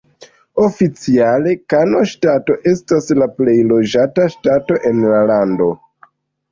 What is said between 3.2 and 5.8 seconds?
la plej loĝata ŝtato en la lando.